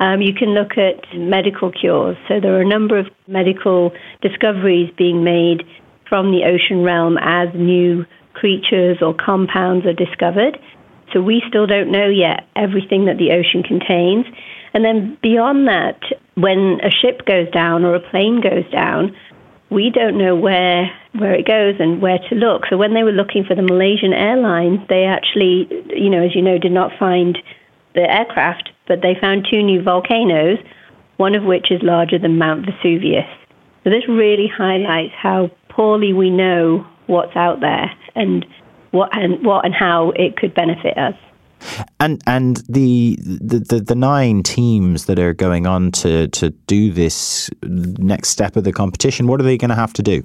Um, 0.00 0.20
you 0.20 0.34
can 0.34 0.50
look 0.50 0.72
at 0.76 1.02
medical 1.16 1.70
cures. 1.70 2.16
So 2.28 2.40
there 2.40 2.54
are 2.56 2.60
a 2.60 2.68
number 2.68 2.98
of 2.98 3.06
medical 3.26 3.92
discoveries 4.22 4.92
being 4.96 5.24
made 5.24 5.62
from 6.08 6.30
the 6.30 6.44
ocean 6.44 6.82
realm 6.82 7.18
as 7.20 7.48
new 7.54 8.04
creatures 8.34 8.98
or 9.00 9.14
compounds 9.14 9.86
are 9.86 9.94
discovered. 9.94 10.58
So 11.12 11.20
we 11.20 11.42
still 11.48 11.66
don't 11.66 11.90
know 11.90 12.08
yet 12.08 12.48
everything 12.56 13.06
that 13.06 13.18
the 13.18 13.32
ocean 13.32 13.62
contains. 13.62 14.26
And 14.74 14.84
then 14.84 15.16
beyond 15.22 15.68
that, 15.68 16.00
when 16.34 16.80
a 16.82 16.90
ship 16.90 17.24
goes 17.26 17.50
down 17.50 17.84
or 17.84 17.94
a 17.94 18.10
plane 18.10 18.40
goes 18.40 18.70
down, 18.70 19.16
we 19.70 19.90
don't 19.90 20.18
know 20.18 20.36
where 20.36 20.90
where 21.18 21.34
it 21.34 21.46
goes 21.46 21.74
and 21.80 22.02
where 22.02 22.18
to 22.28 22.34
look. 22.34 22.62
So 22.68 22.76
when 22.76 22.92
they 22.92 23.02
were 23.02 23.12
looking 23.12 23.44
for 23.44 23.54
the 23.54 23.62
Malaysian 23.62 24.12
airline, 24.12 24.84
they 24.88 25.04
actually, 25.04 25.66
you 25.96 26.10
know, 26.10 26.22
as 26.22 26.34
you 26.34 26.42
know, 26.42 26.58
did 26.58 26.72
not 26.72 26.92
find 26.98 27.38
the 27.94 28.02
aircraft, 28.02 28.68
but 28.86 29.00
they 29.00 29.16
found 29.18 29.48
two 29.50 29.62
new 29.62 29.82
volcanoes, 29.82 30.58
one 31.16 31.34
of 31.34 31.42
which 31.42 31.70
is 31.70 31.80
larger 31.82 32.18
than 32.18 32.38
Mount 32.38 32.66
Vesuvius. 32.66 33.26
So 33.82 33.90
this 33.90 34.06
really 34.08 34.46
highlights 34.46 35.14
how 35.16 35.50
poorly 35.70 36.12
we 36.12 36.28
know 36.28 36.86
what's 37.06 37.34
out 37.34 37.60
there 37.60 37.90
and 38.14 38.44
what 38.90 39.16
and 39.16 39.44
what 39.44 39.64
and 39.64 39.74
how 39.74 40.10
it 40.16 40.36
could 40.36 40.54
benefit 40.54 40.96
us. 40.96 41.14
And 42.00 42.22
and 42.26 42.58
the, 42.68 43.16
the 43.20 43.60
the, 43.60 43.80
the 43.80 43.94
nine 43.94 44.42
teams 44.42 45.06
that 45.06 45.18
are 45.18 45.32
going 45.32 45.66
on 45.66 45.92
to, 45.92 46.28
to 46.28 46.50
do 46.66 46.92
this 46.92 47.50
next 47.62 48.28
step 48.28 48.56
of 48.56 48.64
the 48.64 48.72
competition, 48.72 49.26
what 49.26 49.40
are 49.40 49.44
they 49.44 49.56
going 49.56 49.70
to 49.70 49.76
have 49.76 49.92
to 49.94 50.02
do? 50.02 50.22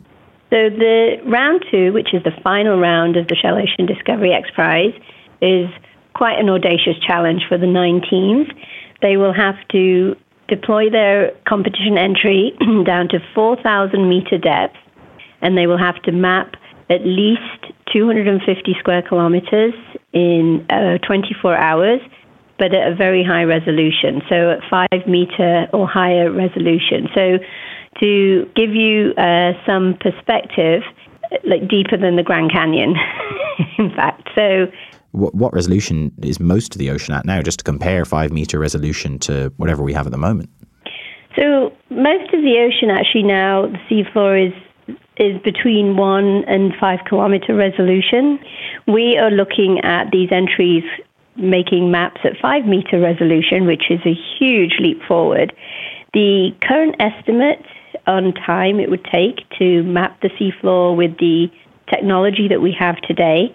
So 0.50 0.70
the 0.70 1.16
round 1.26 1.64
two, 1.72 1.94
which 1.94 2.14
is 2.14 2.24
the 2.24 2.34
final 2.44 2.78
round 2.78 3.16
of 3.16 3.28
the 3.28 3.36
Shell 3.36 3.56
Ocean 3.56 3.86
Discovery 3.86 4.34
X 4.34 4.50
Prize, 4.54 4.94
is 5.42 5.70
quite 6.14 6.38
an 6.40 6.50
audacious 6.50 7.00
challenge 7.08 7.44
for 7.48 7.58
the 7.58 7.68
nine 7.68 8.02
teams. 8.08 8.48
They 9.02 9.16
will 9.16 9.34
have 9.34 9.56
to 9.72 10.16
deploy 10.50 10.90
their 10.90 11.32
competition 11.48 11.98
entry 11.98 12.52
down 12.86 13.08
to 13.10 13.20
4,000 13.34 14.10
meter 14.10 14.38
depth, 14.38 14.76
and 15.42 15.58
they 15.58 15.68
will 15.68 15.78
have 15.78 16.02
to 16.04 16.12
map 16.12 16.56
at 16.90 17.06
least 17.06 17.74
250 17.92 18.76
square 18.80 19.02
kilometers 19.02 19.74
in 20.14 20.66
uh, 20.70 20.98
24 21.00 21.56
hours, 21.56 22.00
but 22.58 22.74
at 22.74 22.92
a 22.92 22.96
very 22.96 23.24
high 23.24 23.44
resolution, 23.44 24.22
so 24.30 24.52
at 24.52 24.60
five 24.70 25.08
meter 25.08 25.68
or 25.74 25.88
higher 25.88 26.32
resolution. 26.32 27.08
So 27.16 27.40
to 28.00 28.50
give 28.56 28.74
you 28.74 29.14
uh, 29.18 29.54
some 29.66 29.98
perspective, 30.00 30.84
like 31.44 31.68
deeper 31.68 31.98
than 31.98 32.16
the 32.16 32.24
Grand 32.24 32.52
Canyon, 32.52 32.96
in 33.78 33.90
fact. 33.96 34.30
So, 34.36 34.68
what, 35.12 35.36
what 35.36 35.54
resolution 35.54 36.12
is 36.24 36.40
most 36.40 36.74
of 36.76 36.80
the 36.80 36.90
ocean 36.90 37.14
at 37.14 37.26
now, 37.26 37.42
just 37.42 37.60
to 37.60 37.64
compare 37.64 38.06
five 38.06 38.32
meter 38.32 38.60
resolution 38.60 39.20
to 39.20 39.52
whatever 39.58 39.84
we 39.84 39.94
have 39.94 40.06
at 40.06 40.12
the 40.12 40.18
moment? 40.18 40.50
So, 41.36 41.74
most 41.90 42.34
of 42.34 42.42
the 42.42 42.58
ocean 42.60 42.90
actually 42.90 43.24
now, 43.24 43.68
the 43.68 43.78
seafloor 43.90 44.48
is 44.48 44.54
is 45.22 45.40
between 45.44 45.96
one 45.98 46.44
and 46.46 46.74
five 46.80 47.00
kilometer 47.08 47.54
resolution. 47.56 48.40
We 48.88 49.18
are 49.18 49.30
looking 49.30 49.80
at 49.84 50.10
these 50.12 50.30
entries 50.32 50.84
making 51.36 51.92
maps 51.92 52.22
at 52.24 52.34
five 52.42 52.66
meter 52.66 53.00
resolution, 53.00 53.68
which 53.68 53.84
is 53.92 54.00
a 54.06 54.18
huge 54.38 54.78
leap 54.80 55.02
forward. 55.08 55.54
The 56.14 56.52
current 56.62 56.96
estimate 57.00 57.64
on 58.08 58.34
time 58.34 58.80
it 58.80 58.90
would 58.90 59.06
take 59.06 59.48
to 59.60 59.84
map 59.84 60.20
the 60.22 60.30
seafloor 60.30 60.98
with 60.98 61.18
the 61.20 61.52
technology 61.88 62.48
that 62.48 62.62
we 62.62 62.76
have 62.78 62.98
today 63.02 63.54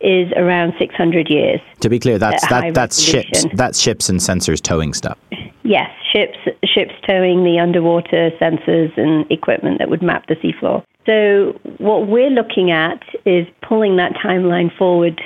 is 0.00 0.30
around 0.36 0.74
600 0.78 1.28
years. 1.30 1.60
To 1.80 1.88
be 1.88 1.98
clear, 1.98 2.18
that's 2.18 2.46
that, 2.48 2.74
that's 2.74 3.00
ships 3.00 3.46
that's 3.54 3.78
ships 3.80 4.08
and 4.08 4.20
sensors 4.20 4.60
towing 4.60 4.92
stuff. 4.92 5.18
Yes, 5.64 5.90
ships 6.12 6.38
ships 6.64 6.94
towing 7.06 7.44
the 7.44 7.58
underwater 7.58 8.30
sensors 8.40 8.96
and 8.96 9.28
equipment 9.30 9.78
that 9.78 9.88
would 9.88 10.02
map 10.02 10.26
the 10.28 10.36
seafloor. 10.36 10.84
So 11.08 11.58
what 11.78 12.06
we're 12.06 12.28
looking 12.28 12.70
at 12.70 13.02
is 13.24 13.46
pulling 13.66 13.96
that 13.96 14.12
timeline 14.22 14.76
forward 14.76 15.18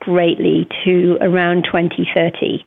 greatly 0.00 0.66
to 0.84 1.16
around 1.20 1.62
2030. 1.64 2.64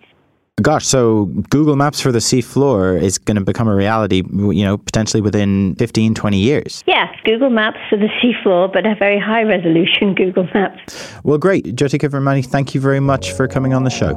Gosh, 0.62 0.86
so 0.86 1.26
Google 1.50 1.76
Maps 1.76 2.00
for 2.00 2.14
the 2.14 2.20
seafloor 2.20 3.02
is 3.02 3.18
going 3.18 3.36
to 3.36 3.44
become 3.44 3.68
a 3.68 3.76
reality, 3.76 4.24
you 4.32 4.64
know, 4.64 4.78
potentially 4.78 5.20
within 5.20 5.76
15, 5.76 6.14
20 6.14 6.38
years. 6.38 6.84
Yes, 6.88 7.14
Google 7.26 7.50
Maps 7.50 7.80
for 7.90 7.98
the 7.98 8.08
seafloor, 8.22 8.72
but 8.72 8.86
a 8.86 8.96
very 8.96 9.20
high 9.20 9.44
resolution 9.44 10.14
Google 10.16 10.48
Maps. 10.54 11.14
Well, 11.24 11.38
great. 11.38 11.66
Jyotika 11.76 12.10
Virmani, 12.10 12.46
thank 12.46 12.74
you 12.74 12.80
very 12.80 13.00
much 13.02 13.34
for 13.34 13.48
coming 13.50 13.74
on 13.74 13.84
the 13.84 13.90
show. 13.90 14.14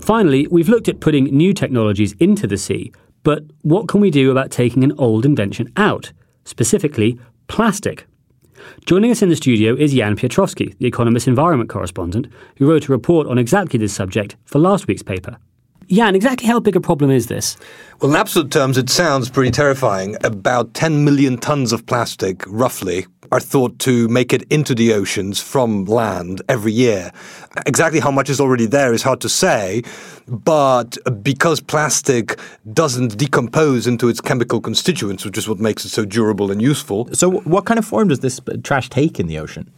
Finally, 0.00 0.48
we've 0.50 0.68
looked 0.68 0.88
at 0.88 0.98
putting 0.98 1.26
new 1.26 1.52
technologies 1.52 2.12
into 2.18 2.46
the 2.48 2.58
sea, 2.58 2.90
but 3.22 3.44
what 3.62 3.88
can 3.88 4.00
we 4.00 4.10
do 4.10 4.30
about 4.30 4.50
taking 4.50 4.84
an 4.84 4.92
old 4.98 5.24
invention 5.24 5.72
out? 5.76 6.12
Specifically, 6.44 7.18
plastic. 7.48 8.06
Joining 8.86 9.10
us 9.10 9.22
in 9.22 9.28
the 9.28 9.36
studio 9.36 9.74
is 9.74 9.94
Jan 9.94 10.16
Piotrowski, 10.16 10.76
the 10.78 10.86
Economist 10.86 11.28
environment 11.28 11.70
correspondent, 11.70 12.26
who 12.56 12.68
wrote 12.68 12.88
a 12.88 12.92
report 12.92 13.26
on 13.26 13.38
exactly 13.38 13.78
this 13.78 13.92
subject 13.92 14.36
for 14.44 14.58
last 14.58 14.86
week's 14.86 15.02
paper. 15.02 15.36
Jan, 15.92 16.16
exactly 16.16 16.46
how 16.46 16.58
big 16.58 16.74
a 16.74 16.80
problem 16.80 17.10
is 17.10 17.26
this? 17.26 17.58
Well, 18.00 18.10
in 18.10 18.16
absolute 18.16 18.50
terms, 18.50 18.78
it 18.78 18.88
sounds 18.88 19.28
pretty 19.28 19.50
terrifying. 19.50 20.16
About 20.24 20.72
10 20.72 21.04
million 21.04 21.36
tons 21.36 21.70
of 21.70 21.84
plastic, 21.84 22.44
roughly, 22.46 23.06
are 23.30 23.38
thought 23.38 23.78
to 23.80 24.08
make 24.08 24.32
it 24.32 24.42
into 24.50 24.74
the 24.74 24.94
oceans 24.94 25.38
from 25.38 25.84
land 25.84 26.40
every 26.48 26.72
year. 26.72 27.12
Exactly 27.66 28.00
how 28.00 28.10
much 28.10 28.30
is 28.30 28.40
already 28.40 28.64
there 28.64 28.94
is 28.94 29.02
hard 29.02 29.20
to 29.20 29.28
say, 29.28 29.82
but 30.26 30.96
because 31.22 31.60
plastic 31.60 32.38
doesn't 32.72 33.18
decompose 33.18 33.86
into 33.86 34.08
its 34.08 34.22
chemical 34.22 34.62
constituents, 34.62 35.26
which 35.26 35.36
is 35.36 35.46
what 35.46 35.58
makes 35.58 35.84
it 35.84 35.90
so 35.90 36.06
durable 36.06 36.50
and 36.50 36.62
useful. 36.62 37.06
So, 37.12 37.30
what 37.30 37.66
kind 37.66 37.78
of 37.78 37.84
form 37.84 38.08
does 38.08 38.20
this 38.20 38.40
trash 38.64 38.88
take 38.88 39.20
in 39.20 39.26
the 39.26 39.38
ocean? 39.38 39.70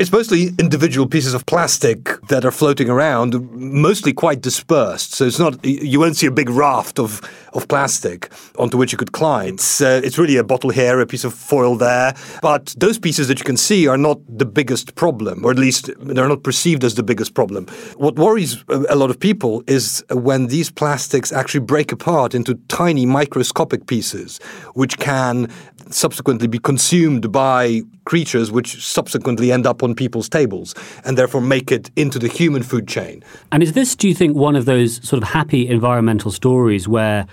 It's 0.00 0.10
mostly 0.10 0.54
individual 0.58 1.06
pieces 1.06 1.34
of 1.34 1.44
plastic 1.44 2.18
that 2.28 2.46
are 2.46 2.50
floating 2.50 2.88
around, 2.88 3.52
mostly 3.52 4.14
quite 4.14 4.40
dispersed. 4.40 5.12
So 5.12 5.26
it's 5.26 5.38
not 5.38 5.62
you 5.62 6.00
won't 6.00 6.16
see 6.16 6.26
a 6.26 6.30
big 6.30 6.48
raft 6.48 6.98
of, 6.98 7.20
of 7.52 7.68
plastic 7.68 8.32
onto 8.58 8.78
which 8.78 8.92
you 8.92 8.96
could 8.96 9.12
climb. 9.12 9.56
It's, 9.56 9.82
uh, 9.82 10.00
it's 10.02 10.16
really 10.16 10.38
a 10.38 10.42
bottle 10.42 10.70
here, 10.70 11.00
a 11.00 11.06
piece 11.06 11.24
of 11.24 11.34
foil 11.34 11.76
there. 11.76 12.14
But 12.40 12.74
those 12.78 12.98
pieces 12.98 13.28
that 13.28 13.40
you 13.40 13.44
can 13.44 13.58
see 13.58 13.88
are 13.88 13.98
not 13.98 14.20
the 14.26 14.46
biggest 14.46 14.94
problem, 14.94 15.44
or 15.44 15.50
at 15.50 15.58
least 15.58 15.90
they're 16.00 16.28
not 16.28 16.44
perceived 16.44 16.82
as 16.82 16.94
the 16.94 17.02
biggest 17.02 17.34
problem. 17.34 17.66
What 17.98 18.16
worries 18.16 18.64
a 18.70 18.96
lot 18.96 19.10
of 19.10 19.20
people 19.20 19.62
is 19.66 20.02
when 20.10 20.46
these 20.46 20.70
plastics 20.70 21.30
actually 21.30 21.60
break 21.60 21.92
apart 21.92 22.34
into 22.34 22.54
tiny 22.68 23.04
microscopic 23.04 23.86
pieces, 23.86 24.40
which 24.72 24.96
can 24.96 25.50
subsequently 25.90 26.46
be 26.46 26.58
consumed 26.58 27.30
by 27.32 27.82
creatures 28.04 28.50
which 28.50 28.84
subsequently 28.84 29.52
end 29.52 29.66
up 29.66 29.82
on 29.82 29.89
people's 29.94 30.28
tables 30.28 30.74
and 31.04 31.16
therefore 31.16 31.40
make 31.40 31.70
it 31.72 31.90
into 31.96 32.18
the 32.18 32.28
human 32.28 32.62
food 32.62 32.88
chain. 32.88 33.22
And 33.52 33.62
is 33.62 33.72
this, 33.72 33.96
do 33.96 34.08
you 34.08 34.14
think, 34.14 34.36
one 34.36 34.56
of 34.56 34.64
those 34.64 35.06
sort 35.06 35.22
of 35.22 35.30
happy 35.30 35.68
environmental 35.68 36.30
stories 36.30 36.88
where 36.88 37.26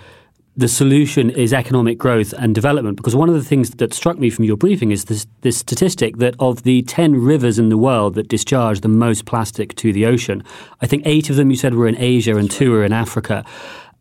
the 0.56 0.66
solution 0.66 1.30
is 1.30 1.52
economic 1.52 1.98
growth 1.98 2.34
and 2.36 2.54
development? 2.54 2.96
Because 2.96 3.14
one 3.14 3.28
of 3.28 3.34
the 3.34 3.44
things 3.44 3.70
that 3.70 3.94
struck 3.94 4.18
me 4.18 4.28
from 4.28 4.44
your 4.44 4.56
briefing 4.56 4.90
is 4.90 5.04
this, 5.04 5.26
this 5.42 5.56
statistic 5.56 6.16
that 6.16 6.34
of 6.40 6.64
the 6.64 6.82
10 6.82 7.22
rivers 7.22 7.58
in 7.58 7.68
the 7.68 7.78
world 7.78 8.14
that 8.14 8.28
discharge 8.28 8.80
the 8.80 8.88
most 8.88 9.24
plastic 9.24 9.76
to 9.76 9.92
the 9.92 10.04
ocean, 10.04 10.42
I 10.80 10.86
think 10.86 11.04
eight 11.06 11.30
of 11.30 11.36
them 11.36 11.50
you 11.50 11.56
said 11.56 11.74
were 11.74 11.86
in 11.86 11.96
Asia 11.96 12.36
and 12.36 12.50
two 12.50 12.74
are 12.74 12.84
in 12.84 12.92
Africa. 12.92 13.44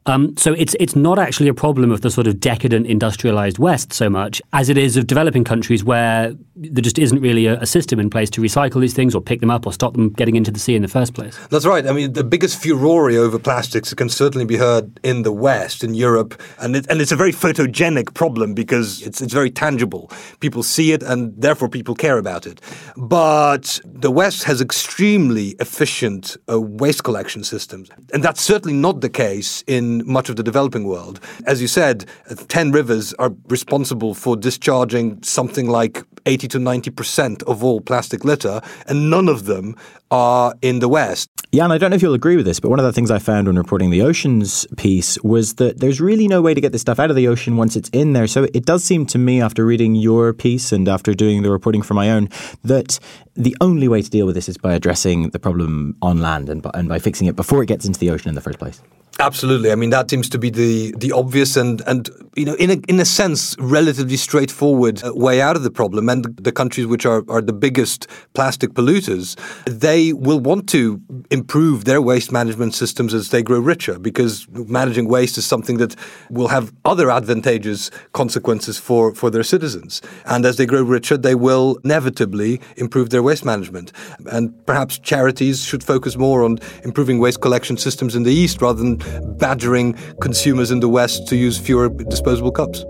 Um, 0.07 0.37
so 0.37 0.53
it's 0.53 0.73
it's 0.79 0.95
not 0.95 1.19
actually 1.19 1.49
a 1.49 1.53
problem 1.53 1.91
of 1.91 1.99
the 2.01 2.09
sort 2.09 2.27
of 2.27 2.39
decadent 2.39 2.87
industrialized 2.87 3.59
West 3.59 3.91
so 3.91 4.09
much 4.09 4.41
as 4.53 4.69
it 4.69 4.77
is 4.77 4.95
of 4.95 5.05
developing 5.05 5.43
countries 5.43 5.83
where 5.83 6.33
there 6.55 6.81
just 6.81 6.97
isn't 6.97 7.19
really 7.19 7.45
a, 7.45 7.59
a, 7.59 7.65
system 7.65 7.99
in 7.99 8.09
place 8.09 8.29
to 8.31 8.41
recycle 8.41 8.79
these 8.81 8.93
things 8.93 9.13
or 9.13 9.21
pick 9.21 9.41
them 9.41 9.51
up 9.51 9.67
or 9.67 9.73
stop 9.73 9.93
them 9.93 10.09
getting 10.09 10.35
into 10.35 10.49
the 10.49 10.59
sea 10.59 10.75
in 10.75 10.81
the 10.81 10.87
first 10.87 11.13
place. 11.13 11.37
That's 11.49 11.65
right. 11.65 11.85
I 11.85 11.91
mean, 11.91 12.13
the 12.13 12.23
biggest 12.23 12.61
furore 12.63 13.11
over 13.11 13.37
plastics 13.37 13.93
can 13.93 14.09
certainly 14.09 14.45
be 14.45 14.57
heard 14.57 14.99
in 15.03 15.21
the 15.21 15.31
West, 15.31 15.83
in 15.83 15.93
Europe, 15.93 16.41
and 16.59 16.75
it, 16.75 16.87
and 16.89 17.01
it's 17.01 17.11
a 17.11 17.15
very 17.15 17.33
photogenic 17.33 18.13
problem 18.13 18.53
because 18.53 19.01
it's 19.01 19.21
it's 19.21 19.33
very 19.33 19.51
tangible. 19.51 20.09
People 20.39 20.63
see 20.63 20.93
it, 20.93 21.03
and 21.03 21.33
therefore 21.37 21.67
people 21.67 21.95
care 21.95 22.17
about 22.17 22.47
it. 22.47 22.61
But 22.95 23.79
the 23.83 24.09
West 24.09 24.45
has 24.45 24.61
extremely 24.61 25.49
efficient 25.59 26.37
uh, 26.49 26.59
waste 26.61 27.03
collection 27.03 27.43
systems, 27.43 27.89
and 28.13 28.23
that's 28.23 28.41
certainly 28.41 28.77
not 28.77 29.01
the 29.01 29.09
case 29.09 29.63
in 29.67 29.96
much 30.05 30.29
of 30.29 30.35
the 30.35 30.43
developing 30.43 30.85
world. 30.85 31.19
As 31.45 31.61
you 31.61 31.67
said, 31.67 32.05
10 32.47 32.71
rivers 32.71 33.13
are 33.15 33.31
responsible 33.47 34.13
for 34.13 34.35
discharging 34.35 35.21
something 35.23 35.69
like 35.69 36.03
80 36.25 36.47
to 36.49 36.57
90% 36.57 37.43
of 37.43 37.63
all 37.63 37.79
plastic 37.79 38.25
litter, 38.25 38.61
and 38.87 39.09
none 39.09 39.29
of 39.29 39.45
them 39.45 39.75
are 40.11 40.53
in 40.61 40.79
the 40.79 40.89
West. 40.89 41.29
Yeah, 41.53 41.63
and 41.63 41.71
I 41.71 41.77
don't 41.77 41.91
know 41.91 41.95
if 41.95 42.01
you'll 42.01 42.13
agree 42.13 42.35
with 42.35 42.45
this, 42.45 42.59
but 42.59 42.69
one 42.69 42.79
of 42.79 42.85
the 42.85 42.91
things 42.91 43.09
I 43.09 43.19
found 43.19 43.47
when 43.47 43.57
reporting 43.57 43.89
the 43.89 44.01
oceans 44.01 44.67
piece 44.75 45.17
was 45.23 45.55
that 45.55 45.79
there's 45.79 46.01
really 46.01 46.27
no 46.27 46.41
way 46.41 46.53
to 46.53 46.59
get 46.59 46.73
this 46.73 46.81
stuff 46.81 46.99
out 46.99 47.09
of 47.09 47.15
the 47.15 47.29
ocean 47.29 47.55
once 47.55 47.77
it's 47.77 47.87
in 47.89 48.11
there. 48.11 48.27
So 48.27 48.43
it 48.53 48.65
does 48.65 48.83
seem 48.83 49.05
to 49.07 49.17
me, 49.17 49.41
after 49.41 49.65
reading 49.65 49.95
your 49.95 50.33
piece 50.33 50.73
and 50.73 50.89
after 50.89 51.13
doing 51.13 51.43
the 51.43 51.51
reporting 51.51 51.81
for 51.81 51.93
my 51.93 52.11
own, 52.11 52.27
that 52.65 52.99
the 53.37 53.55
only 53.61 53.87
way 53.87 54.01
to 54.01 54.09
deal 54.09 54.25
with 54.25 54.35
this 54.35 54.49
is 54.49 54.57
by 54.57 54.73
addressing 54.73 55.29
the 55.29 55.39
problem 55.39 55.95
on 56.01 56.19
land 56.19 56.49
and 56.49 56.61
by, 56.61 56.71
and 56.73 56.89
by 56.89 56.99
fixing 56.99 57.27
it 57.27 57.35
before 57.35 57.61
it 57.63 57.67
gets 57.67 57.85
into 57.85 57.99
the 57.99 58.09
ocean 58.09 58.29
in 58.29 58.35
the 58.35 58.41
first 58.41 58.59
place. 58.59 58.81
Absolutely. 59.19 59.71
I 59.71 59.75
mean, 59.75 59.89
that 59.89 60.09
seems 60.11 60.29
to 60.29 60.37
be 60.37 60.51
the 60.51 60.93
the 60.97 61.11
obvious 61.11 61.57
and 61.57 61.81
and 61.87 62.09
you 62.35 62.45
know, 62.45 62.53
in 62.55 62.69
a 62.69 62.73
in 62.87 62.99
a 62.99 63.05
sense, 63.05 63.55
relatively 63.57 64.15
straightforward 64.15 65.03
uh, 65.03 65.11
way 65.15 65.41
out 65.41 65.55
of 65.55 65.63
the 65.63 65.71
problem. 65.71 66.07
And 66.07 66.25
the 66.37 66.51
countries 66.51 66.85
which 66.85 67.03
are 67.05 67.23
are 67.27 67.41
the 67.41 67.53
biggest 67.53 68.05
plastic 68.35 68.73
polluters, 68.73 69.35
they 69.65 70.13
will 70.13 70.39
want 70.39 70.69
to 70.69 71.01
improve 71.31 71.85
their 71.85 71.99
waste 71.99 72.31
management 72.31 72.75
systems 72.75 73.13
as 73.15 73.29
they 73.29 73.41
grow 73.41 73.59
richer, 73.59 73.97
because 73.97 74.47
managing 74.51 75.07
waste 75.07 75.37
is 75.39 75.45
something 75.47 75.77
that 75.77 75.95
will 76.29 76.49
have 76.49 76.71
other 76.85 77.09
advantageous 77.09 77.89
consequences 78.13 78.77
for 78.77 79.15
for 79.15 79.31
their 79.31 79.43
citizens. 79.43 79.99
And 80.25 80.45
as 80.45 80.57
they 80.57 80.67
grow 80.67 80.83
richer, 80.83 81.17
they 81.17 81.33
will 81.33 81.79
inevitably 81.83 82.61
improve 82.75 83.09
their 83.09 83.23
waste 83.27 83.45
management. 83.45 83.91
And 84.31 84.43
perhaps 84.65 84.97
charities 84.97 85.63
should 85.63 85.83
focus 85.83 86.15
more 86.17 86.43
on 86.43 86.57
improving 86.83 87.19
waste 87.19 87.41
collection 87.41 87.77
systems 87.77 88.15
in 88.15 88.23
the 88.23 88.33
East 88.33 88.61
rather 88.61 88.81
than 88.81 88.97
badgering 89.37 89.93
consumers 90.21 90.71
in 90.71 90.79
the 90.79 90.89
West 90.89 91.27
to 91.27 91.35
use 91.35 91.57
fewer 91.57 91.89
disposable 91.89 92.51
cups. 92.51 92.83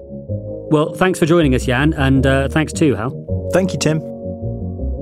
Well, 0.70 0.94
thanks 0.94 1.18
for 1.20 1.26
joining 1.26 1.56
us, 1.56 1.66
Jan, 1.66 1.94
and 1.94 2.26
uh, 2.26 2.50
thanks 2.50 2.74
too, 2.74 2.94
Hal. 2.96 3.12
Thank 3.54 3.74
you, 3.74 3.80
Tim. 3.80 4.02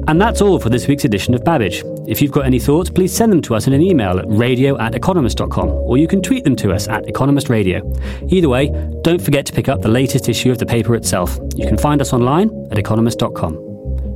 And 0.08 0.22
that's 0.22 0.40
all 0.40 0.60
for 0.60 0.70
this 0.70 0.88
week's 0.88 1.04
edition 1.04 1.34
of 1.34 1.44
Babbage. 1.44 1.84
If 2.08 2.22
you've 2.22 2.32
got 2.32 2.46
any 2.46 2.60
thoughts, 2.60 2.92
please 2.92 3.12
send 3.12 3.32
them 3.32 3.42
to 3.44 3.56
us 3.56 3.66
in 3.66 3.74
an 3.74 3.82
email 3.82 4.20
at 4.20 4.26
radio 4.28 4.80
at 4.80 4.94
economist.com, 4.94 5.68
or 5.68 5.98
you 5.98 6.08
can 6.08 6.22
tweet 6.22 6.44
them 6.44 6.56
to 6.58 6.72
us 6.72 6.88
at 6.88 7.10
Economist 7.10 7.50
Radio. 7.50 7.82
Either 8.30 8.48
way, 8.48 8.70
don't 9.02 9.22
forget 9.22 9.48
to 9.48 9.54
pick 9.54 9.68
up 9.68 9.82
the 9.82 9.90
latest 9.90 10.30
issue 10.30 10.52
of 10.52 10.60
the 10.60 10.66
paper 10.66 10.94
itself. 10.94 11.40
You 11.56 11.66
can 11.66 11.78
find 11.78 12.02
us 12.02 12.14
online 12.14 12.52
at 12.70 12.78
economist.com. 12.78 13.75